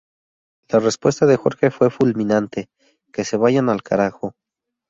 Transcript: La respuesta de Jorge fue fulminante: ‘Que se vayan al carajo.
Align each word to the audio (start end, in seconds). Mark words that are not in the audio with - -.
La 0.69 0.79
respuesta 0.79 1.27
de 1.27 1.37
Jorge 1.37 1.69
fue 1.69 1.91
fulminante: 1.91 2.71
‘Que 3.13 3.23
se 3.23 3.37
vayan 3.37 3.69
al 3.69 3.83
carajo. 3.83 4.33